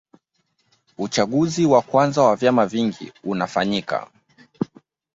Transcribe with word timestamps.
Uchaguzi 0.97 1.65
wa 1.65 1.81
kwanza 1.81 2.21
wa 2.23 2.35
vyama 2.35 2.65
vingi 2.65 3.11
unafanyika 3.23 4.09